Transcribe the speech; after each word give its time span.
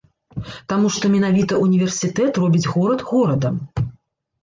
Таму 0.73 0.87
што 0.95 1.11
менавіта 1.17 1.61
універсітэт 1.67 2.43
робіць 2.47 2.71
горад 2.75 3.09
горадам. 3.15 3.65